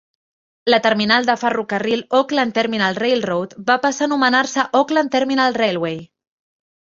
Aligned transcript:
La 0.73 0.77
terminal 0.85 1.27
de 1.27 1.35
ferrocarril 1.41 2.01
Oakland 2.19 2.53
Terminal 2.55 2.97
Railroad 3.03 3.53
va 3.69 3.77
passar 3.85 4.03
a 4.07 4.09
anomenar-se 4.11 4.65
Oakland 4.81 5.13
Terminal 5.19 5.61
Railway. 5.65 6.03